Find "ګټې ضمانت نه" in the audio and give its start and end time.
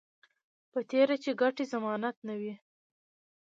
1.41-2.35